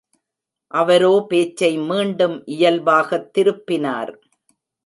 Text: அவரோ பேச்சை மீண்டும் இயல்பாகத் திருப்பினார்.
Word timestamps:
அவரோ 0.71 1.25
பேச்சை 1.29 1.71
மீண்டும் 1.89 2.35
இயல்பாகத் 2.47 3.29
திருப்பினார். 3.33 4.13